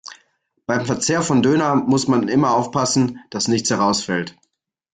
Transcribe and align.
Beim 0.65 0.87
Verzehr 0.87 1.21
von 1.21 1.43
Döner 1.43 1.75
muss 1.75 2.07
man 2.07 2.27
immer 2.27 2.55
aufpassen, 2.55 3.19
dass 3.29 3.47
nichts 3.47 3.69
herausfällt. 3.69 4.35